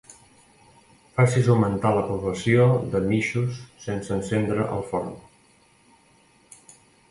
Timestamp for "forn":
4.91-5.15